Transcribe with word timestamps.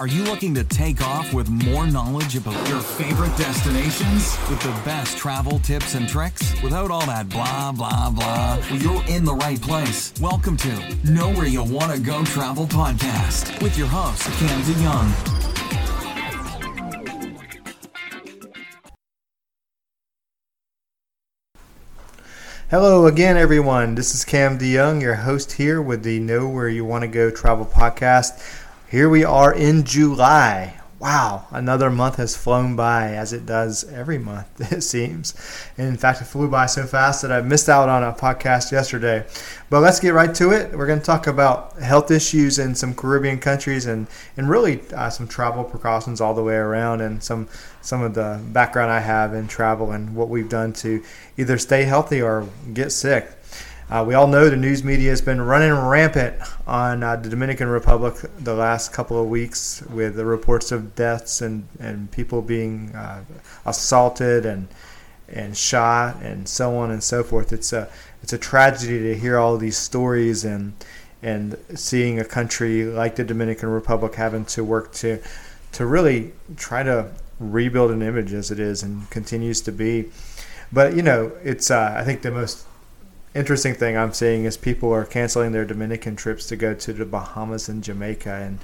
Are 0.00 0.08
you 0.08 0.24
looking 0.24 0.56
to 0.56 0.64
take 0.64 1.00
off 1.02 1.32
with 1.32 1.48
more 1.48 1.86
knowledge 1.86 2.34
about 2.34 2.68
your 2.68 2.80
favorite 2.80 3.30
destinations 3.38 4.36
with 4.50 4.60
the 4.60 4.72
best 4.84 5.16
travel 5.16 5.60
tips 5.60 5.94
and 5.94 6.08
tricks 6.08 6.60
without 6.64 6.90
all 6.90 7.06
that 7.06 7.28
blah, 7.28 7.70
blah, 7.70 8.10
blah? 8.10 8.58
Well, 8.58 8.76
you're 8.76 9.04
in 9.06 9.24
the 9.24 9.36
right 9.36 9.62
place. 9.62 10.12
Welcome 10.20 10.56
to 10.56 10.96
Know 11.04 11.32
Where 11.34 11.46
You 11.46 11.62
Want 11.62 11.92
to 11.92 12.00
Go 12.00 12.24
Travel 12.24 12.66
Podcast 12.66 13.62
with 13.62 13.78
your 13.78 13.86
host, 13.86 14.24
Cam 14.40 14.62
DeYoung. 14.62 15.34
Hello 22.68 23.06
again, 23.06 23.36
everyone. 23.36 23.94
This 23.94 24.12
is 24.12 24.24
Cam 24.24 24.58
DeYoung, 24.58 25.00
your 25.00 25.14
host 25.14 25.52
here 25.52 25.80
with 25.80 26.02
the 26.02 26.18
Know 26.18 26.48
Where 26.48 26.68
You 26.68 26.84
Want 26.84 27.02
to 27.02 27.08
Go 27.08 27.30
Travel 27.30 27.66
Podcast. 27.66 28.63
Here 28.94 29.08
we 29.08 29.24
are 29.24 29.52
in 29.52 29.82
July. 29.82 30.78
Wow, 31.00 31.48
another 31.50 31.90
month 31.90 32.14
has 32.18 32.36
flown 32.36 32.76
by 32.76 33.08
as 33.08 33.32
it 33.32 33.44
does 33.44 33.82
every 33.90 34.18
month, 34.18 34.46
it 34.72 34.82
seems. 34.82 35.34
And 35.76 35.88
in 35.88 35.96
fact, 35.96 36.20
it 36.20 36.26
flew 36.26 36.48
by 36.48 36.66
so 36.66 36.86
fast 36.86 37.22
that 37.22 37.32
I 37.32 37.40
missed 37.40 37.68
out 37.68 37.88
on 37.88 38.04
a 38.04 38.12
podcast 38.12 38.70
yesterday. 38.70 39.26
But 39.68 39.80
let's 39.80 39.98
get 39.98 40.14
right 40.14 40.32
to 40.36 40.52
it. 40.52 40.78
We're 40.78 40.86
going 40.86 41.00
to 41.00 41.04
talk 41.04 41.26
about 41.26 41.76
health 41.80 42.12
issues 42.12 42.60
in 42.60 42.76
some 42.76 42.94
Caribbean 42.94 43.40
countries 43.40 43.86
and, 43.86 44.06
and 44.36 44.48
really 44.48 44.80
uh, 44.92 45.10
some 45.10 45.26
travel 45.26 45.64
precautions 45.64 46.20
all 46.20 46.32
the 46.32 46.44
way 46.44 46.54
around 46.54 47.00
and 47.00 47.20
some, 47.20 47.48
some 47.82 48.00
of 48.00 48.14
the 48.14 48.40
background 48.52 48.92
I 48.92 49.00
have 49.00 49.34
in 49.34 49.48
travel 49.48 49.90
and 49.90 50.14
what 50.14 50.28
we've 50.28 50.48
done 50.48 50.72
to 50.74 51.02
either 51.36 51.58
stay 51.58 51.82
healthy 51.82 52.22
or 52.22 52.46
get 52.72 52.92
sick. 52.92 53.28
Uh, 53.90 54.02
we 54.06 54.14
all 54.14 54.26
know 54.26 54.48
the 54.48 54.56
news 54.56 54.82
media 54.82 55.10
has 55.10 55.20
been 55.20 55.40
running 55.40 55.72
rampant 55.72 56.34
on 56.66 57.02
uh, 57.02 57.16
the 57.16 57.28
Dominican 57.28 57.68
Republic 57.68 58.16
the 58.38 58.54
last 58.54 58.92
couple 58.92 59.20
of 59.20 59.28
weeks 59.28 59.82
with 59.90 60.16
the 60.16 60.24
reports 60.24 60.72
of 60.72 60.94
deaths 60.94 61.42
and, 61.42 61.68
and 61.78 62.10
people 62.10 62.40
being 62.40 62.94
uh, 62.94 63.22
assaulted 63.66 64.46
and 64.46 64.68
and 65.28 65.56
shot 65.56 66.16
and 66.22 66.48
so 66.48 66.76
on 66.76 66.90
and 66.90 67.02
so 67.02 67.22
forth. 67.22 67.52
It's 67.52 67.72
a 67.72 67.88
it's 68.22 68.32
a 68.32 68.38
tragedy 68.38 68.98
to 69.00 69.18
hear 69.18 69.38
all 69.38 69.56
these 69.56 69.76
stories 69.76 70.44
and 70.44 70.72
and 71.22 71.58
seeing 71.74 72.18
a 72.18 72.24
country 72.24 72.84
like 72.84 73.16
the 73.16 73.24
Dominican 73.24 73.68
Republic 73.68 74.14
having 74.14 74.44
to 74.46 74.64
work 74.64 74.92
to 74.94 75.18
to 75.72 75.86
really 75.86 76.32
try 76.56 76.82
to 76.82 77.10
rebuild 77.38 77.90
an 77.90 78.00
image 78.00 78.32
as 78.32 78.50
it 78.50 78.58
is 78.58 78.82
and 78.82 79.10
continues 79.10 79.60
to 79.62 79.72
be. 79.72 80.10
But 80.72 80.94
you 80.94 81.02
know, 81.02 81.32
it's 81.42 81.70
uh, 81.70 81.94
I 81.96 82.04
think 82.04 82.22
the 82.22 82.30
most 82.30 82.66
interesting 83.34 83.74
thing 83.74 83.96
I'm 83.96 84.12
seeing 84.12 84.44
is 84.44 84.56
people 84.56 84.92
are 84.92 85.04
canceling 85.04 85.52
their 85.52 85.64
Dominican 85.64 86.16
trips 86.16 86.46
to 86.46 86.56
go 86.56 86.74
to 86.74 86.92
the 86.92 87.04
Bahamas 87.04 87.68
and 87.68 87.82
Jamaica. 87.82 88.32
And 88.32 88.58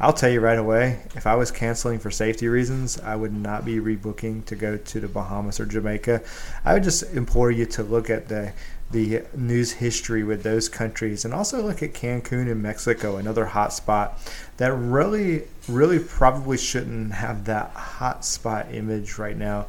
I'll 0.00 0.12
tell 0.12 0.30
you 0.30 0.40
right 0.40 0.58
away, 0.58 1.00
if 1.14 1.26
I 1.26 1.36
was 1.36 1.50
canceling 1.50 1.98
for 1.98 2.10
safety 2.10 2.48
reasons, 2.48 3.00
I 3.00 3.16
would 3.16 3.32
not 3.32 3.64
be 3.64 3.76
rebooking 3.76 4.44
to 4.46 4.56
go 4.56 4.76
to 4.76 5.00
the 5.00 5.08
Bahamas 5.08 5.60
or 5.60 5.66
Jamaica. 5.66 6.22
I 6.64 6.74
would 6.74 6.82
just 6.82 7.14
implore 7.14 7.50
you 7.50 7.66
to 7.66 7.82
look 7.82 8.10
at 8.10 8.28
the 8.28 8.52
the 8.90 9.22
news 9.34 9.72
history 9.72 10.22
with 10.22 10.44
those 10.44 10.68
countries 10.68 11.24
and 11.24 11.34
also 11.34 11.60
look 11.60 11.82
at 11.82 11.92
Cancun 11.92 12.48
in 12.48 12.62
Mexico, 12.62 13.16
another 13.16 13.46
hot 13.46 13.72
spot 13.72 14.16
that 14.58 14.72
really, 14.72 15.42
really 15.68 15.98
probably 15.98 16.56
shouldn't 16.56 17.12
have 17.12 17.46
that 17.46 17.70
hot 17.70 18.24
spot 18.24 18.72
image 18.72 19.18
right 19.18 19.36
now 19.36 19.66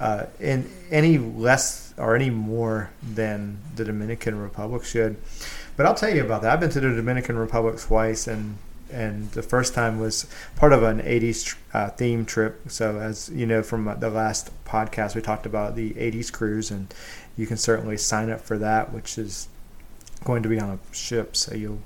uh, 0.00 0.26
in 0.40 0.70
any 0.90 1.18
less 1.18 1.94
or 1.96 2.16
any 2.16 2.30
more 2.30 2.90
than 3.02 3.58
the 3.76 3.84
Dominican 3.84 4.38
Republic 4.38 4.84
should. 4.84 5.16
But 5.76 5.86
I'll 5.86 5.94
tell 5.94 6.14
you 6.14 6.24
about 6.24 6.42
that. 6.42 6.52
I've 6.52 6.60
been 6.60 6.70
to 6.70 6.80
the 6.80 6.94
Dominican 6.94 7.36
Republic 7.38 7.78
twice, 7.78 8.26
and 8.26 8.58
and 8.92 9.30
the 9.32 9.42
first 9.42 9.74
time 9.74 9.98
was 9.98 10.26
part 10.56 10.72
of 10.72 10.82
an 10.82 11.00
80s 11.00 11.56
uh, 11.72 11.90
theme 11.90 12.24
trip. 12.24 12.60
So 12.68 12.98
as 12.98 13.28
you 13.30 13.46
know 13.46 13.62
from 13.62 13.92
the 13.98 14.10
last 14.10 14.50
podcast, 14.64 15.14
we 15.14 15.22
talked 15.22 15.46
about 15.46 15.74
the 15.74 15.92
80s 15.94 16.32
cruise, 16.32 16.70
and 16.70 16.92
you 17.36 17.46
can 17.46 17.56
certainly 17.56 17.96
sign 17.96 18.30
up 18.30 18.40
for 18.40 18.58
that, 18.58 18.92
which 18.92 19.18
is 19.18 19.48
going 20.24 20.42
to 20.42 20.48
be 20.48 20.60
on 20.60 20.78
a 20.78 20.94
ship. 20.94 21.36
So 21.36 21.54
you'll 21.54 21.82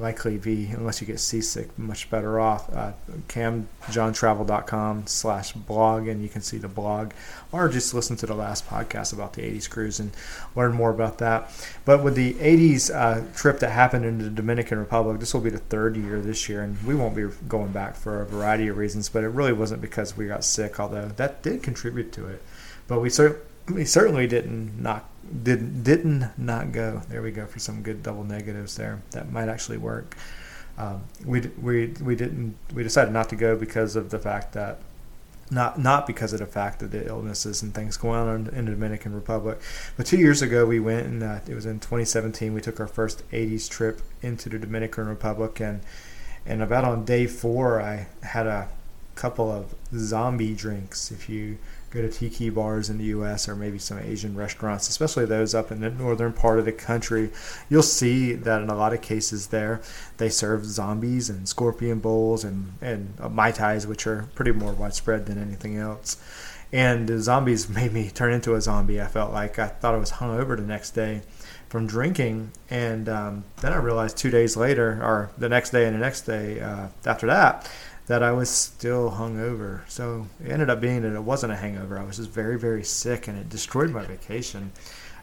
likely 0.00 0.38
be, 0.38 0.66
unless 0.66 1.00
you 1.00 1.06
get 1.06 1.20
seasick, 1.20 1.78
much 1.78 2.10
better 2.10 2.40
off. 2.40 2.72
Uh, 2.74 2.92
camjohntravel.com 3.28 5.06
slash 5.06 5.52
blog, 5.52 6.08
and 6.08 6.22
you 6.22 6.28
can 6.28 6.40
see 6.40 6.56
the 6.56 6.68
blog, 6.68 7.12
or 7.52 7.68
just 7.68 7.92
listen 7.92 8.16
to 8.16 8.26
the 8.26 8.34
last 8.34 8.66
podcast 8.66 9.12
about 9.12 9.34
the 9.34 9.42
80s 9.42 9.68
cruise 9.68 10.00
and 10.00 10.10
learn 10.56 10.72
more 10.72 10.90
about 10.90 11.18
that. 11.18 11.50
But 11.84 12.02
with 12.02 12.14
the 12.14 12.32
80s 12.34 12.90
uh, 12.94 13.32
trip 13.36 13.60
that 13.60 13.70
happened 13.70 14.04
in 14.04 14.18
the 14.18 14.30
Dominican 14.30 14.78
Republic, 14.78 15.20
this 15.20 15.34
will 15.34 15.42
be 15.42 15.50
the 15.50 15.58
third 15.58 15.96
year 15.96 16.20
this 16.20 16.48
year, 16.48 16.62
and 16.62 16.82
we 16.84 16.94
won't 16.94 17.14
be 17.14 17.26
going 17.46 17.72
back 17.72 17.94
for 17.94 18.22
a 18.22 18.26
variety 18.26 18.68
of 18.68 18.78
reasons, 18.78 19.08
but 19.08 19.22
it 19.22 19.28
really 19.28 19.52
wasn't 19.52 19.82
because 19.82 20.16
we 20.16 20.26
got 20.26 20.44
sick, 20.44 20.80
although 20.80 21.08
that 21.08 21.42
did 21.42 21.62
contribute 21.62 22.12
to 22.12 22.26
it. 22.26 22.42
But 22.88 23.00
we, 23.00 23.10
we 23.72 23.84
certainly 23.84 24.26
didn't 24.26 24.80
knock 24.80 25.09
did 25.42 25.84
didn't 25.84 26.30
not 26.38 26.72
go. 26.72 27.02
There 27.08 27.22
we 27.22 27.30
go 27.30 27.46
for 27.46 27.58
some 27.58 27.82
good 27.82 28.02
double 28.02 28.24
negatives 28.24 28.76
there. 28.76 29.02
That 29.12 29.30
might 29.30 29.48
actually 29.48 29.78
work. 29.78 30.16
Um, 30.78 31.04
we 31.24 31.40
we 31.60 31.88
we 32.02 32.16
didn't 32.16 32.56
we 32.74 32.82
decided 32.82 33.12
not 33.12 33.28
to 33.30 33.36
go 33.36 33.56
because 33.56 33.96
of 33.96 34.10
the 34.10 34.18
fact 34.18 34.52
that 34.54 34.80
not 35.50 35.78
not 35.78 36.06
because 36.06 36.32
of 36.32 36.38
the 36.38 36.46
fact 36.46 36.78
that 36.80 36.90
the 36.90 37.06
illnesses 37.06 37.62
and 37.62 37.74
things 37.74 37.96
going 37.96 38.20
on 38.20 38.48
in, 38.54 38.64
the 38.64 38.70
Dominican 38.70 39.14
Republic. 39.14 39.60
But 39.96 40.06
two 40.06 40.18
years 40.18 40.42
ago 40.42 40.64
we 40.64 40.80
went 40.80 41.06
and 41.06 41.22
uh, 41.22 41.40
it 41.46 41.54
was 41.54 41.66
in 41.66 41.80
2017. 41.80 42.54
We 42.54 42.60
took 42.60 42.80
our 42.80 42.86
first 42.86 43.28
80s 43.30 43.68
trip 43.68 44.00
into 44.22 44.48
the 44.48 44.58
Dominican 44.58 45.06
Republic 45.06 45.60
and 45.60 45.80
and 46.46 46.62
about 46.62 46.84
on 46.84 47.04
day 47.04 47.26
four 47.26 47.80
I 47.80 48.06
had 48.22 48.46
a 48.46 48.68
couple 49.14 49.50
of 49.50 49.74
zombie 49.94 50.54
drinks. 50.54 51.10
If 51.10 51.28
you 51.28 51.58
go 51.90 52.00
to 52.00 52.08
tiki 52.08 52.50
bars 52.50 52.88
in 52.88 52.98
the 52.98 53.04
U.S. 53.04 53.48
or 53.48 53.56
maybe 53.56 53.78
some 53.78 53.98
Asian 53.98 54.36
restaurants, 54.36 54.88
especially 54.88 55.26
those 55.26 55.54
up 55.54 55.72
in 55.72 55.80
the 55.80 55.90
northern 55.90 56.32
part 56.32 56.58
of 56.58 56.64
the 56.64 56.72
country, 56.72 57.30
you'll 57.68 57.82
see 57.82 58.32
that 58.32 58.62
in 58.62 58.70
a 58.70 58.76
lot 58.76 58.92
of 58.92 59.02
cases 59.02 59.48
there 59.48 59.80
they 60.18 60.28
serve 60.28 60.64
zombies 60.64 61.28
and 61.28 61.48
scorpion 61.48 61.98
bowls 61.98 62.44
and 62.44 62.72
and 62.80 63.14
uh, 63.20 63.28
mai 63.28 63.50
tais, 63.50 63.86
which 63.86 64.06
are 64.06 64.28
pretty 64.34 64.52
more 64.52 64.72
widespread 64.72 65.26
than 65.26 65.40
anything 65.40 65.76
else. 65.76 66.16
And 66.72 67.08
the 67.08 67.18
zombies 67.18 67.68
made 67.80 67.92
me 67.92 68.10
turn 68.10 68.32
into 68.32 68.54
a 68.54 68.60
zombie. 68.60 69.00
I 69.00 69.06
felt 69.06 69.32
like 69.32 69.58
I 69.58 69.66
thought 69.66 69.94
I 69.94 69.98
was 69.98 70.12
hungover 70.12 70.56
the 70.56 70.62
next 70.62 70.92
day 70.92 71.22
from 71.68 71.86
drinking, 71.86 72.50
and 72.68 73.08
um, 73.08 73.44
then 73.60 73.72
I 73.72 73.76
realized 73.76 74.16
two 74.16 74.30
days 74.30 74.56
later, 74.56 75.00
or 75.02 75.30
the 75.38 75.48
next 75.48 75.70
day 75.70 75.86
and 75.86 75.94
the 75.94 76.00
next 76.00 76.22
day 76.22 76.60
uh, 76.60 76.88
after 77.04 77.26
that 77.28 77.68
that 78.06 78.22
I 78.22 78.32
was 78.32 78.50
still 78.50 79.12
hungover. 79.12 79.88
So 79.88 80.26
it 80.44 80.50
ended 80.50 80.70
up 80.70 80.80
being 80.80 81.02
that 81.02 81.14
it 81.14 81.22
wasn't 81.22 81.52
a 81.52 81.56
hangover. 81.56 81.98
I 81.98 82.04
was 82.04 82.16
just 82.16 82.30
very, 82.30 82.58
very 82.58 82.84
sick, 82.84 83.28
and 83.28 83.38
it 83.38 83.48
destroyed 83.48 83.90
my 83.90 84.04
vacation. 84.04 84.72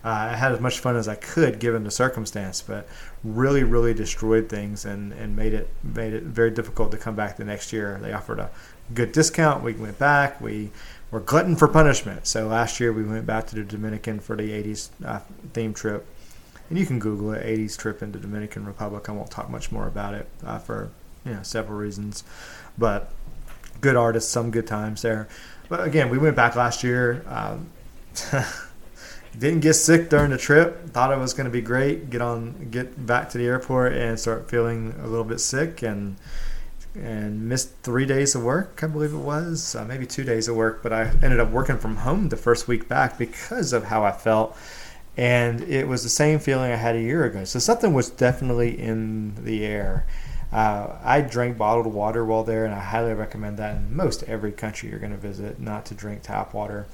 Uh, 0.06 0.30
I 0.32 0.36
had 0.36 0.52
as 0.52 0.60
much 0.60 0.80
fun 0.80 0.96
as 0.96 1.08
I 1.08 1.16
could 1.16 1.60
given 1.60 1.84
the 1.84 1.92
circumstance, 1.92 2.62
but 2.62 2.88
really, 3.24 3.64
really 3.64 3.94
destroyed 3.94 4.48
things 4.48 4.86
and, 4.86 5.12
and 5.14 5.36
made 5.36 5.54
it 5.54 5.70
made 5.84 6.14
it 6.14 6.24
very 6.24 6.52
difficult 6.52 6.92
to 6.92 6.98
come 6.98 7.16
back 7.16 7.36
the 7.36 7.44
next 7.44 7.74
year. 7.74 8.00
They 8.02 8.14
offered 8.14 8.40
a 8.40 8.50
good 8.94 9.12
discount. 9.12 9.64
We 9.64 9.74
went 9.74 10.00
back. 10.00 10.40
We 10.40 10.72
were 11.12 11.20
glutton 11.20 11.56
for 11.56 11.68
punishment. 11.68 12.28
So 12.28 12.48
last 12.48 12.80
year 12.80 12.94
we 12.94 13.04
went 13.04 13.26
back 13.26 13.48
to 13.48 13.56
the 13.56 13.64
Dominican 13.64 14.20
for 14.20 14.36
the 14.36 14.50
80s 14.50 14.90
uh, 15.04 15.20
theme 15.54 15.74
trip. 15.74 16.06
And 16.70 16.78
you 16.78 16.86
can 16.86 17.00
Google 17.00 17.32
it, 17.32 17.46
80s 17.46 17.78
trip 17.78 18.02
into 18.02 18.20
the 18.20 18.28
Dominican 18.28 18.66
Republic. 18.66 19.10
I 19.10 19.14
won't 19.14 19.32
talk 19.32 19.50
much 19.50 19.72
more 19.72 19.88
about 19.88 20.14
it 20.14 20.28
uh, 20.46 20.60
for 20.60 20.92
you 21.28 21.34
know 21.34 21.44
several 21.44 21.78
reasons. 21.78 22.24
But 22.78 23.12
good 23.82 23.96
artists, 23.96 24.32
some 24.32 24.52
good 24.52 24.68
times 24.68 25.02
there. 25.02 25.28
But 25.70 25.86
again, 25.86 26.10
we 26.10 26.18
went 26.18 26.36
back 26.36 26.56
last 26.56 26.84
year. 26.84 27.24
Um, 27.28 27.70
didn't 29.38 29.60
get 29.60 29.74
sick 29.74 30.10
during 30.10 30.32
the 30.32 30.38
trip. 30.38 30.90
Thought 30.90 31.12
it 31.12 31.20
was 31.20 31.34
going 31.34 31.46
to 31.46 31.52
be 31.52 31.62
great. 31.62 32.10
Get 32.10 32.22
on, 32.22 32.70
get 32.72 33.06
back 33.06 33.30
to 33.32 33.38
the 33.38 33.46
airport 33.46 33.94
and 33.94 34.20
start 34.20 34.50
feeling 34.50 34.96
a 35.00 35.08
little 35.08 35.26
bit 35.26 35.40
sick 35.40 35.82
and 35.82 36.18
and 36.96 37.48
missed 37.48 37.76
three 37.84 38.08
days 38.08 38.34
of 38.34 38.44
work. 38.44 38.80
I 38.84 38.88
believe 38.88 39.14
it 39.14 39.18
was 39.18 39.76
uh, 39.76 39.86
maybe 39.86 40.08
two 40.08 40.24
days 40.24 40.48
of 40.48 40.56
work. 40.56 40.82
But 40.82 40.94
I 40.94 41.12
ended 41.22 41.40
up 41.40 41.52
working 41.52 41.78
from 41.78 41.98
home 41.98 42.30
the 42.30 42.38
first 42.38 42.68
week 42.68 42.88
back 42.88 43.18
because 43.18 43.72
of 43.72 43.86
how 43.86 44.04
I 44.04 44.12
felt. 44.12 44.58
And 45.16 45.62
it 45.62 45.88
was 45.88 46.04
the 46.04 46.10
same 46.10 46.40
feeling 46.40 46.72
I 46.72 46.76
had 46.76 46.96
a 46.96 47.02
year 47.02 47.24
ago. 47.24 47.44
So 47.44 47.60
something 47.60 47.94
was 47.94 48.10
definitely 48.10 48.80
in 48.80 49.36
the 49.44 49.66
air. 49.66 50.06
Uh, 50.52 50.96
I 51.04 51.22
drank 51.22 51.58
bottled 51.58 51.88
water 51.88 52.24
while 52.24 52.44
there, 52.44 52.66
and 52.66 52.74
I 52.74 52.80
highly 52.80 53.14
recommend 53.14 53.58
that 53.58 53.76
in 53.76 53.96
most 53.96 54.24
every 54.24 54.52
country 54.52 54.90
you're 54.90 55.00
going 55.00 55.12
to 55.12 55.18
visit, 55.18 55.60
not 55.60 55.86
to 55.88 55.94
drink 55.94 56.22
tap 56.24 56.54
water. 56.54 56.88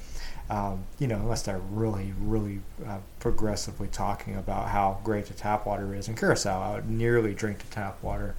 Um, 0.50 0.84
you 0.98 1.06
know, 1.06 1.16
unless 1.16 1.42
they're 1.42 1.58
really, 1.58 2.12
really 2.20 2.60
uh, 2.86 2.98
progressively 3.18 3.88
talking 3.88 4.36
about 4.36 4.68
how 4.68 5.00
great 5.02 5.26
the 5.26 5.34
tap 5.34 5.66
water 5.66 5.94
is. 5.94 6.06
In 6.06 6.16
Curacao, 6.16 6.60
I 6.60 6.74
would 6.74 6.90
nearly 6.90 7.32
drink 7.32 7.60
the 7.60 7.74
tap 7.74 8.02
water, 8.02 8.34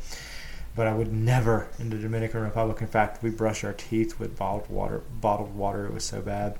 but 0.75 0.85
I 0.85 0.93
would 0.93 1.11
never 1.11 1.67
in 1.79 1.89
the 1.89 1.97
Dominican 1.97 2.41
Republic. 2.41 2.81
In 2.81 2.87
fact, 2.87 3.23
we 3.23 3.31
brush 3.31 3.63
our 3.63 3.73
teeth 3.73 4.19
with 4.19 4.37
bottled 4.37 4.69
water. 4.69 5.01
Bottled 5.19 5.55
water, 5.55 5.87
it 5.87 5.93
was 5.93 6.03
so 6.03 6.21
bad. 6.21 6.59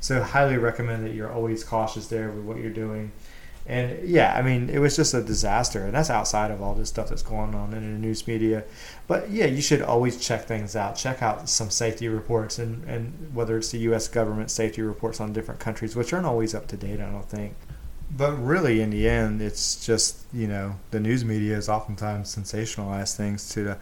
So, 0.00 0.22
highly 0.22 0.58
recommend 0.58 1.06
that 1.06 1.14
you're 1.14 1.32
always 1.32 1.64
cautious 1.64 2.08
there 2.08 2.28
with 2.30 2.44
what 2.44 2.58
you're 2.58 2.70
doing. 2.70 3.12
And 3.66 4.06
yeah, 4.06 4.34
I 4.36 4.42
mean, 4.42 4.68
it 4.68 4.78
was 4.78 4.94
just 4.94 5.14
a 5.14 5.22
disaster, 5.22 5.84
and 5.86 5.94
that's 5.94 6.10
outside 6.10 6.50
of 6.50 6.60
all 6.60 6.74
this 6.74 6.90
stuff 6.90 7.08
that's 7.08 7.22
going 7.22 7.54
on 7.54 7.72
in 7.72 7.94
the 7.94 7.98
news 7.98 8.26
media. 8.26 8.64
But 9.06 9.30
yeah, 9.30 9.46
you 9.46 9.62
should 9.62 9.80
always 9.80 10.22
check 10.22 10.44
things 10.44 10.76
out. 10.76 10.96
Check 10.96 11.22
out 11.22 11.48
some 11.48 11.70
safety 11.70 12.08
reports, 12.08 12.58
and, 12.58 12.84
and 12.84 13.34
whether 13.34 13.56
it's 13.56 13.70
the 13.70 13.78
U.S. 13.78 14.06
government 14.06 14.50
safety 14.50 14.82
reports 14.82 15.18
on 15.18 15.32
different 15.32 15.60
countries, 15.60 15.96
which 15.96 16.12
aren't 16.12 16.26
always 16.26 16.54
up 16.54 16.66
to 16.68 16.76
date, 16.76 17.00
I 17.00 17.10
don't 17.10 17.28
think. 17.28 17.54
But 18.14 18.32
really, 18.32 18.82
in 18.82 18.90
the 18.90 19.08
end, 19.08 19.40
it's 19.40 19.84
just 19.84 20.26
you 20.30 20.46
know 20.46 20.76
the 20.90 21.00
news 21.00 21.24
media 21.24 21.56
is 21.56 21.70
oftentimes 21.70 22.36
sensationalized 22.36 23.16
things 23.16 23.48
to 23.50 23.64
the 23.64 23.78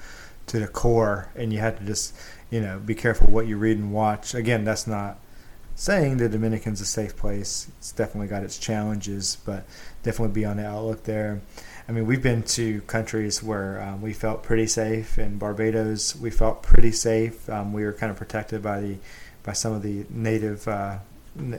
to 0.47 0.61
the 0.61 0.69
core, 0.69 1.29
and 1.35 1.53
you 1.53 1.59
have 1.59 1.81
to 1.81 1.85
just 1.85 2.15
you 2.51 2.61
know 2.61 2.79
be 2.79 2.95
careful 2.95 3.27
what 3.27 3.49
you 3.49 3.57
read 3.57 3.79
and 3.79 3.93
watch. 3.93 4.33
Again, 4.33 4.63
that's 4.63 4.87
not 4.87 5.19
saying 5.83 6.17
the 6.17 6.29
Dominican's 6.29 6.81
a 6.81 6.87
safe 6.87 7.17
place. 7.17 7.67
It's 7.79 7.91
definitely 7.91 8.29
got 8.29 8.45
its 8.45 8.57
challenges, 8.57 9.39
but 9.45 9.65
definitely 10.05 10.33
be 10.33 10.45
on 10.45 10.59
the 10.59 10.65
outlook 10.65 11.03
there. 11.03 11.41
I 11.89 11.93
mean, 11.93 12.07
we've 12.07 12.23
been 12.23 12.45
to 12.45 12.83
countries 12.83 13.43
where 13.43 13.83
um, 13.83 14.01
we 14.01 14.13
felt 14.13 14.45
pretty 14.45 14.69
safe. 14.69 15.19
In 15.19 15.39
Barbados, 15.39 16.15
we 16.15 16.31
felt 16.31 16.63
pretty 16.63 16.93
safe. 16.93 17.51
Um, 17.51 17.73
we 17.73 17.83
were 17.83 17.93
kind 17.93 18.13
of 18.13 18.17
protected 18.17 18.63
by 18.63 18.79
the 18.79 18.97
by 19.43 19.55
some 19.55 19.73
of 19.73 19.83
the 19.83 20.07
native 20.09 20.69
uh, 20.69 20.99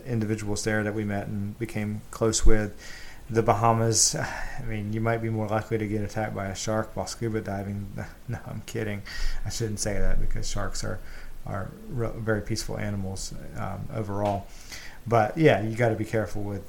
individuals 0.07 0.63
there 0.63 0.83
that 0.83 0.95
we 0.95 1.03
met 1.03 1.27
and 1.27 1.59
became 1.59 1.99
close 2.09 2.45
with. 2.45 2.73
The 3.29 3.43
Bahamas, 3.43 4.15
I 4.15 4.63
mean, 4.65 4.93
you 4.93 5.01
might 5.01 5.21
be 5.21 5.29
more 5.29 5.49
likely 5.49 5.77
to 5.77 5.85
get 5.85 6.01
attacked 6.01 6.33
by 6.33 6.45
a 6.45 6.55
shark 6.55 6.95
while 6.95 7.07
scuba 7.07 7.41
diving. 7.41 7.91
No, 8.29 8.39
I'm 8.47 8.61
kidding. 8.65 9.01
I 9.45 9.49
shouldn't 9.49 9.81
say 9.81 9.99
that 9.99 10.21
because 10.21 10.49
sharks 10.49 10.81
are 10.85 11.01
are 11.45 11.71
very 11.91 12.41
peaceful 12.41 12.77
animals 12.77 13.33
um, 13.57 13.87
overall. 13.93 14.47
But 15.05 15.37
yeah, 15.37 15.61
you 15.61 15.75
got 15.75 15.89
to 15.89 15.95
be 15.95 16.05
careful 16.05 16.43
with 16.43 16.63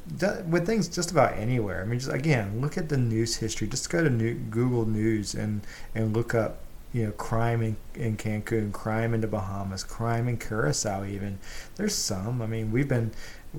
with 0.49 0.67
things 0.67 0.89
just 0.89 1.13
about 1.13 1.35
anywhere. 1.35 1.83
I 1.83 1.85
mean, 1.85 2.01
just 2.01 2.13
again, 2.13 2.61
look 2.61 2.77
at 2.77 2.89
the 2.89 2.97
news 2.97 3.37
history. 3.37 3.69
Just 3.69 3.89
go 3.91 4.03
to 4.03 4.11
new, 4.11 4.35
Google 4.35 4.87
News 4.87 5.35
and 5.35 5.61
and 5.95 6.13
look 6.17 6.35
up 6.35 6.59
you 6.93 7.07
know, 7.07 7.11
crime 7.13 7.61
in, 7.61 7.77
in 7.97 8.17
Cancun, 8.17 8.73
crime 8.73 9.15
in 9.15 9.21
the 9.21 9.27
Bahamas, 9.27 9.83
crime 9.83 10.29
in 10.29 10.39
Curacao. 10.39 11.05
Even 11.05 11.39
there's 11.77 11.95
some. 11.95 12.41
I 12.41 12.47
mean, 12.47 12.71
we've 12.71 12.89
been 12.89 13.11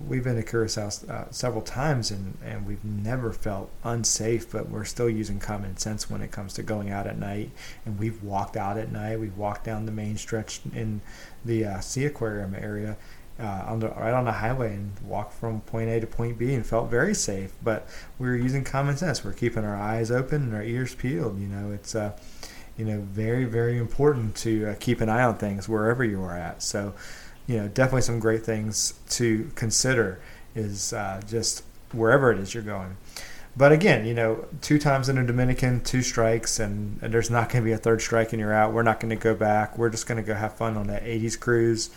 we've 0.07 0.24
been 0.24 0.36
to 0.36 0.44
Curacao 0.44 0.89
uh, 1.09 1.25
several 1.31 1.62
times, 1.62 2.12
and 2.12 2.38
and 2.44 2.65
we've 2.65 2.83
never 2.83 3.31
felt 3.31 3.69
unsafe. 3.83 4.51
But 4.51 4.69
we're 4.69 4.86
still 4.86 5.09
using 5.09 5.39
common 5.39 5.77
sense 5.77 6.09
when 6.09 6.21
it 6.21 6.31
comes 6.31 6.53
to 6.53 6.63
going 6.63 6.89
out 6.89 7.07
at 7.07 7.18
night. 7.18 7.51
And 7.86 8.00
we've 8.00 8.21
walked 8.24 8.57
out 8.57 8.77
at 8.77 8.92
night. 8.92 9.19
We've 9.19 9.38
walked 9.38 9.63
down 9.63 9.86
the 9.86 9.92
main 9.92 10.18
stretch 10.18 10.62
in 10.74 11.01
the 11.44 11.65
uh, 11.65 11.80
Sea 11.80 12.06
Aquarium 12.06 12.56
area. 12.56 12.97
Uh, 13.38 13.65
on 13.68 13.80
the, 13.80 13.89
right 13.89 14.13
on 14.13 14.24
the 14.24 14.31
highway 14.31 14.74
and 14.74 14.94
walked 15.03 15.33
from 15.33 15.59
point 15.59 15.89
A 15.89 16.00
to 16.00 16.07
point 16.07 16.38
B 16.38 16.53
and 16.53 16.65
felt 16.65 16.89
very 16.89 17.13
safe. 17.13 17.51
But 17.62 17.86
we 18.18 18.30
were 18.30 18.36
using 18.38 18.63
common 18.63 18.95
sense. 18.95 19.25
We're 19.25 19.33
keeping 19.33 19.65
our 19.65 19.75
eyes 19.75 20.09
open 20.09 20.44
and 20.44 20.56
our 20.56 20.63
ears 20.63 20.95
peeled. 20.95 21.38
You 21.38 21.48
know, 21.48 21.71
it's 21.71 21.95
uh, 21.95 22.18
you 22.77 22.86
know, 22.86 23.01
very, 23.01 23.45
very 23.45 23.77
important 23.77 24.36
to 24.36 24.68
uh, 24.68 24.75
keep 24.80 25.01
an 25.01 25.09
eye 25.09 25.24
on 25.24 25.38
things 25.38 25.69
wherever 25.69 26.03
you 26.03 26.21
are 26.24 26.36
at. 26.36 26.62
So, 26.62 26.94
you 27.47 27.57
know, 27.57 27.68
definitely 27.68 28.01
some 28.01 28.19
great 28.19 28.44
things 28.44 28.94
to 29.09 29.50
consider 29.56 30.19
is 30.56 30.94
uh, 30.94 31.21
just 31.27 31.63
wherever 31.92 32.31
it 32.31 32.39
is 32.39 32.53
you're 32.53 32.63
going. 32.63 32.97
But 33.57 33.71
again, 33.71 34.06
you 34.06 34.13
know, 34.13 34.45
two 34.62 34.77
times 34.77 35.07
in 35.07 35.18
a 35.18 35.25
Dominican, 35.25 35.81
two 35.81 36.01
strikes, 36.01 36.59
and, 36.59 37.00
and 37.01 37.13
there's 37.13 37.30
not 37.30 37.50
going 37.50 37.63
to 37.63 37.65
be 37.65 37.71
a 37.71 37.77
third 37.77 38.01
strike 38.01 38.33
and 38.33 38.39
you're 38.39 38.53
out. 38.53 38.74
We're 38.74 38.83
not 38.83 39.00
going 39.00 39.12
to 39.12 39.15
go 39.15 39.33
back. 39.33 39.77
We're 39.77 39.89
just 39.89 40.07
going 40.07 40.21
to 40.21 40.27
go 40.27 40.33
have 40.33 40.56
fun 40.56 40.75
on 40.75 40.88
that 40.88 41.06
80s 41.06 41.39
cruise. 41.39 41.89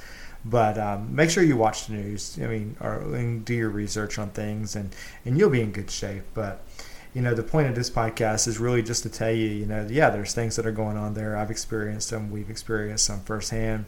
But 0.44 0.78
um, 0.78 1.14
make 1.14 1.30
sure 1.30 1.42
you 1.42 1.56
watch 1.56 1.86
the 1.86 1.94
news. 1.94 2.38
I 2.40 2.46
mean, 2.46 2.76
or 2.80 3.00
do 3.44 3.54
your 3.54 3.70
research 3.70 4.18
on 4.18 4.30
things, 4.30 4.76
and, 4.76 4.94
and 5.24 5.36
you'll 5.36 5.50
be 5.50 5.60
in 5.60 5.72
good 5.72 5.90
shape. 5.90 6.22
But 6.32 6.64
you 7.12 7.22
know, 7.22 7.34
the 7.34 7.42
point 7.42 7.66
of 7.66 7.74
this 7.74 7.90
podcast 7.90 8.46
is 8.46 8.60
really 8.60 8.82
just 8.82 9.02
to 9.02 9.08
tell 9.08 9.30
you, 9.30 9.48
you 9.48 9.66
know, 9.66 9.86
yeah, 9.90 10.10
there's 10.10 10.34
things 10.34 10.54
that 10.56 10.66
are 10.66 10.72
going 10.72 10.96
on 10.96 11.14
there. 11.14 11.36
I've 11.36 11.50
experienced 11.50 12.10
them. 12.10 12.30
We've 12.30 12.50
experienced 12.50 13.08
them 13.08 13.20
firsthand. 13.20 13.86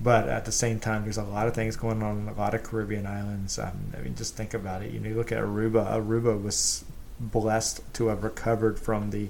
But 0.00 0.28
at 0.28 0.44
the 0.44 0.52
same 0.52 0.78
time, 0.78 1.02
there's 1.02 1.18
a 1.18 1.24
lot 1.24 1.48
of 1.48 1.54
things 1.54 1.76
going 1.76 2.02
on 2.02 2.18
in 2.20 2.28
a 2.28 2.34
lot 2.34 2.54
of 2.54 2.62
Caribbean 2.62 3.06
islands. 3.06 3.58
Um, 3.58 3.92
I 3.96 4.00
mean, 4.00 4.14
just 4.14 4.36
think 4.36 4.54
about 4.54 4.82
it. 4.82 4.92
You 4.92 5.00
know, 5.00 5.08
you 5.08 5.16
look 5.16 5.32
at 5.32 5.42
Aruba. 5.42 5.92
Aruba 5.92 6.40
was 6.40 6.84
blessed 7.18 7.80
to 7.94 8.06
have 8.08 8.22
recovered 8.22 8.78
from 8.78 9.10
the 9.10 9.28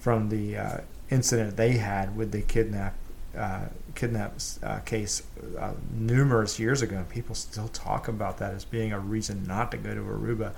from 0.00 0.30
the 0.30 0.56
uh, 0.56 0.78
incident 1.10 1.56
they 1.56 1.72
had 1.72 2.16
with 2.16 2.32
the 2.32 2.40
kidnap 2.40 2.94
uh, 3.36 3.66
kidnap 3.94 4.38
uh, 4.62 4.78
case 4.80 5.22
uh, 5.58 5.72
numerous 5.92 6.58
years 6.58 6.80
ago. 6.80 7.04
People 7.10 7.34
still 7.34 7.68
talk 7.68 8.08
about 8.08 8.38
that 8.38 8.54
as 8.54 8.64
being 8.64 8.92
a 8.92 8.98
reason 8.98 9.44
not 9.46 9.70
to 9.72 9.76
go 9.76 9.94
to 9.94 10.00
Aruba 10.00 10.52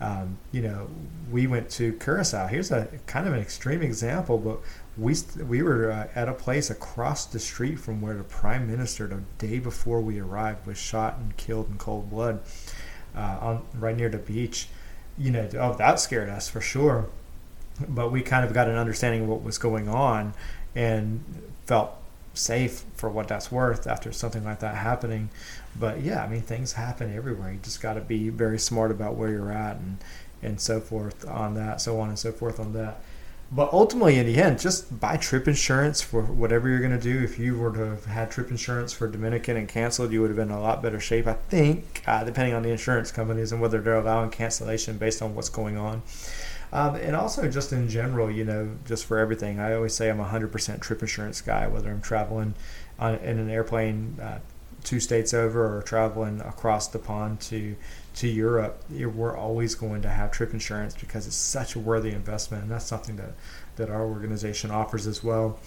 um, 0.00 0.38
you 0.52 0.62
know, 0.62 0.88
we 1.30 1.46
went 1.46 1.70
to 1.70 1.92
Curacao. 1.94 2.46
Here's 2.46 2.70
a 2.70 2.88
kind 3.06 3.26
of 3.26 3.32
an 3.32 3.40
extreme 3.40 3.82
example, 3.82 4.38
but 4.38 4.60
we 4.96 5.14
we 5.46 5.62
were 5.62 5.90
uh, 5.90 6.08
at 6.14 6.28
a 6.28 6.32
place 6.32 6.70
across 6.70 7.26
the 7.26 7.38
street 7.38 7.78
from 7.78 8.00
where 8.00 8.14
the 8.14 8.24
prime 8.24 8.66
minister, 8.66 9.06
the 9.06 9.22
day 9.38 9.58
before 9.58 10.00
we 10.00 10.20
arrived, 10.20 10.66
was 10.66 10.78
shot 10.78 11.18
and 11.18 11.36
killed 11.36 11.68
in 11.70 11.78
cold 11.78 12.10
blood, 12.10 12.40
uh, 13.16 13.38
on 13.40 13.62
right 13.74 13.96
near 13.96 14.08
the 14.08 14.18
beach. 14.18 14.68
You 15.16 15.30
know, 15.30 15.48
oh, 15.58 15.74
that 15.74 16.00
scared 16.00 16.28
us 16.28 16.48
for 16.48 16.60
sure. 16.60 17.08
But 17.88 18.12
we 18.12 18.22
kind 18.22 18.44
of 18.44 18.52
got 18.52 18.68
an 18.68 18.76
understanding 18.76 19.22
of 19.22 19.28
what 19.28 19.42
was 19.42 19.58
going 19.58 19.88
on, 19.88 20.34
and 20.74 21.24
felt 21.66 21.96
safe 22.34 22.84
for 22.94 23.08
what 23.08 23.28
that's 23.28 23.50
worth 23.50 23.86
after 23.86 24.12
something 24.12 24.44
like 24.44 24.60
that 24.60 24.76
happening. 24.76 25.30
But 25.78 26.02
yeah, 26.02 26.22
I 26.22 26.28
mean, 26.28 26.42
things 26.42 26.72
happen 26.72 27.14
everywhere. 27.14 27.52
You 27.52 27.58
just 27.62 27.80
got 27.80 27.94
to 27.94 28.00
be 28.00 28.28
very 28.28 28.58
smart 28.58 28.90
about 28.90 29.14
where 29.14 29.30
you're 29.30 29.52
at 29.52 29.76
and 29.76 29.98
and 30.42 30.60
so 30.60 30.78
forth 30.78 31.26
on 31.26 31.54
that, 31.54 31.80
so 31.80 31.98
on 31.98 32.10
and 32.10 32.18
so 32.18 32.30
forth 32.30 32.60
on 32.60 32.74
that. 32.74 33.00
But 33.50 33.72
ultimately, 33.72 34.18
in 34.18 34.26
the 34.26 34.40
end, 34.42 34.58
just 34.58 35.00
buy 35.00 35.16
trip 35.16 35.46
insurance 35.46 36.02
for 36.02 36.22
whatever 36.22 36.68
you're 36.68 36.80
going 36.80 36.98
to 36.98 36.98
do. 36.98 37.22
If 37.22 37.38
you 37.38 37.56
were 37.56 37.72
to 37.72 37.80
have 37.80 38.04
had 38.06 38.30
trip 38.30 38.50
insurance 38.50 38.92
for 38.92 39.06
Dominican 39.06 39.56
and 39.56 39.68
canceled, 39.68 40.12
you 40.12 40.20
would 40.22 40.30
have 40.30 40.36
been 40.36 40.50
in 40.50 40.56
a 40.56 40.60
lot 40.60 40.82
better 40.82 40.98
shape, 40.98 41.26
I 41.26 41.34
think, 41.34 42.02
uh, 42.06 42.24
depending 42.24 42.54
on 42.54 42.62
the 42.62 42.70
insurance 42.70 43.12
companies 43.12 43.52
and 43.52 43.60
whether 43.60 43.80
they're 43.80 43.96
allowing 43.96 44.30
cancellation 44.30 44.98
based 44.98 45.22
on 45.22 45.34
what's 45.34 45.50
going 45.50 45.76
on. 45.76 46.02
Um, 46.74 46.96
and 46.96 47.14
also, 47.14 47.48
just 47.48 47.72
in 47.72 47.88
general, 47.88 48.28
you 48.28 48.44
know, 48.44 48.76
just 48.84 49.06
for 49.06 49.18
everything, 49.18 49.60
I 49.60 49.74
always 49.74 49.94
say 49.94 50.10
I'm 50.10 50.18
a 50.18 50.24
100% 50.24 50.80
trip 50.80 51.02
insurance 51.02 51.40
guy, 51.40 51.68
whether 51.68 51.88
I'm 51.88 52.00
traveling 52.00 52.54
on, 52.98 53.14
in 53.16 53.38
an 53.38 53.48
airplane 53.48 54.18
uh, 54.20 54.40
two 54.82 54.98
states 55.00 55.32
over 55.32 55.78
or 55.78 55.82
traveling 55.82 56.40
across 56.40 56.88
the 56.88 56.98
pond 56.98 57.40
to 57.40 57.76
to 58.14 58.28
Europe, 58.28 58.84
we're 58.90 59.36
always 59.36 59.74
going 59.74 60.02
to 60.02 60.08
have 60.08 60.30
trip 60.30 60.52
insurance 60.52 60.94
because 60.94 61.26
it's 61.26 61.34
such 61.34 61.74
a 61.74 61.80
worthy 61.80 62.10
investment, 62.10 62.62
and 62.62 62.70
that's 62.70 62.84
something 62.84 63.16
that 63.16 63.32
that 63.76 63.90
our 63.90 64.06
organization 64.06 64.70
offers 64.70 65.06
as 65.06 65.24
well. 65.24 65.58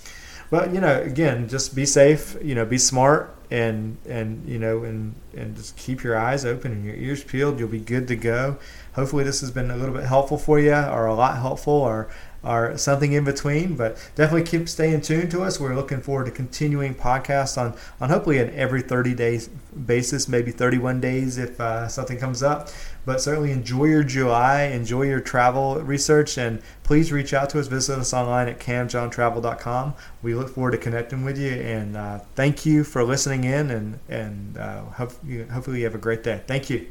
But 0.50 0.74
you 0.74 0.80
know, 0.80 1.02
again, 1.02 1.50
just 1.50 1.76
be 1.76 1.86
safe. 1.86 2.38
You 2.42 2.56
know, 2.56 2.66
be 2.66 2.78
smart, 2.78 3.36
and 3.52 3.98
and 4.08 4.48
you 4.48 4.60
know, 4.60 4.84
and 4.84 5.16
and 5.36 5.56
just 5.56 5.76
keep 5.78 6.04
your 6.04 6.18
eyes 6.18 6.46
open 6.46 6.72
and 6.72 6.86
your 6.86 6.96
ears 6.96 7.24
peeled. 7.24 7.60
You'll 7.60 7.70
be 7.70 7.80
good 7.80 8.08
to 8.08 8.16
go. 8.16 8.58
Hopefully, 8.94 9.24
this 9.24 9.42
has 9.42 9.52
been 9.52 9.72
a 9.72 9.78
little 9.78 9.96
bit 9.96 10.06
helpful 10.06 10.38
for 10.38 10.60
you, 10.60 10.74
or 10.74 11.06
a 11.06 11.14
lot 11.14 11.38
helpful, 11.38 11.74
or 11.74 12.10
or 12.48 12.78
something 12.78 13.14
in 13.14 13.24
between. 13.24 13.76
But 13.76 13.96
definitely 14.16 14.44
keep 14.44 14.70
staying 14.70 15.02
tuned 15.02 15.32
to 15.32 15.44
us. 15.44 15.60
We're 15.60 15.76
looking 15.76 16.02
forward 16.02 16.26
to 16.26 16.32
continuing 16.32 16.96
podcasts 16.96 17.58
on 17.58 17.76
on 18.00 18.10
hopefully 18.10 18.40
an 18.40 18.54
every 18.56 18.82
30 18.82 19.14
days 19.14 19.48
basis, 19.48 20.28
maybe 20.28 20.52
31 20.52 21.02
days 21.02 21.38
if 21.38 21.60
uh, 21.60 21.88
something 21.88 22.18
comes 22.18 22.42
up. 22.42 22.70
But 23.06 23.22
certainly 23.22 23.52
enjoy 23.52 23.86
your 23.86 24.04
July, 24.04 24.64
enjoy 24.64 25.04
your 25.04 25.22
travel 25.22 25.80
research, 25.82 26.38
and 26.38 26.62
please 26.84 27.12
reach 27.12 27.34
out 27.34 27.50
to 27.52 27.60
us. 27.60 27.68
Visit 27.68 28.00
us 28.00 28.14
online 28.14 28.50
at 28.50 28.60
camjohntravel.com. 28.60 29.94
We 30.22 30.36
look 30.36 30.50
forward 30.50 30.72
to 30.72 30.78
connecting 30.78 31.24
with 31.24 31.38
you, 31.38 31.52
and 31.52 31.96
uh, 31.96 32.20
thank 32.36 32.66
you 32.66 32.84
for 32.84 33.04
listening 33.04 33.44
in, 33.44 33.72
and 33.72 34.00
and 34.10 34.58
uh, 34.58 34.82
hope 34.86 35.14
you, 35.26 35.46
hopefully 35.46 35.80
you 35.80 35.84
have 35.86 35.96
a 35.96 36.00
great 36.00 36.24
day. 36.24 36.42
Thank 36.48 36.70
you. 36.70 36.88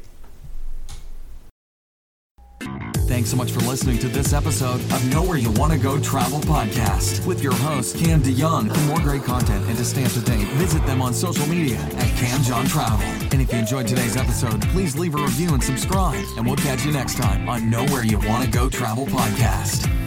Thanks 3.06 3.30
so 3.30 3.36
much 3.36 3.52
for 3.52 3.60
listening 3.60 3.98
to 4.00 4.08
this 4.08 4.32
episode 4.32 4.80
of 4.80 5.10
Know 5.12 5.22
Where 5.22 5.38
You 5.38 5.52
Want 5.52 5.72
to 5.72 5.78
Go 5.78 6.00
Travel 6.00 6.40
Podcast 6.40 7.24
with 7.24 7.40
your 7.40 7.54
host, 7.54 7.96
Cam 7.96 8.20
DeYoung. 8.20 8.74
For 8.74 8.80
more 8.80 8.98
great 8.98 9.22
content 9.22 9.64
and 9.68 9.78
to 9.78 9.84
stay 9.84 10.04
up 10.04 10.10
to 10.12 10.20
date, 10.20 10.48
visit 10.54 10.84
them 10.86 11.00
on 11.00 11.14
social 11.14 11.46
media 11.46 11.78
at 11.78 12.16
Cam 12.16 12.42
John 12.42 12.66
Travel. 12.66 13.06
And 13.30 13.40
if 13.40 13.52
you 13.52 13.58
enjoyed 13.60 13.86
today's 13.86 14.16
episode, 14.16 14.60
please 14.70 14.98
leave 14.98 15.14
a 15.14 15.18
review 15.18 15.54
and 15.54 15.62
subscribe. 15.62 16.24
And 16.36 16.44
we'll 16.44 16.56
catch 16.56 16.84
you 16.84 16.90
next 16.90 17.16
time 17.16 17.48
on 17.48 17.70
Know 17.70 17.84
Where 17.86 18.04
You 18.04 18.18
Want 18.26 18.44
to 18.44 18.50
Go 18.50 18.68
Travel 18.68 19.06
Podcast. 19.06 20.05